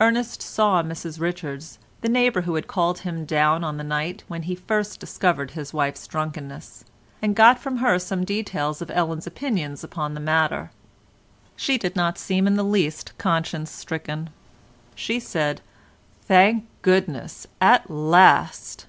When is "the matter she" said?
10.14-11.78